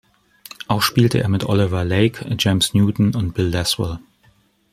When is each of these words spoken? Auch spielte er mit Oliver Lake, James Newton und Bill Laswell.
Auch 0.67 0.81
spielte 0.81 1.19
er 1.19 1.29
mit 1.29 1.43
Oliver 1.45 1.85
Lake, 1.85 2.25
James 2.39 2.73
Newton 2.73 3.13
und 3.13 3.33
Bill 3.35 3.45
Laswell. 3.49 3.99